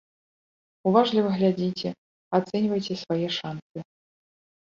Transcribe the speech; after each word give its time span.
Уважліва 0.91 1.29
глядзіце, 1.37 1.89
ацэньвайце 2.37 2.93
свае 3.05 3.27
шанцы. 3.37 3.79